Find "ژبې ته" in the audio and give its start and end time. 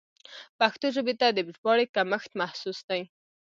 0.95-1.27